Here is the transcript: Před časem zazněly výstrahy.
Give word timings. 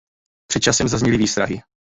Před 0.47 0.59
časem 0.59 0.87
zazněly 0.87 1.17
výstrahy. 1.17 1.61